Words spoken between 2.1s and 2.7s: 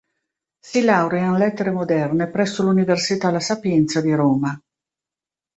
presso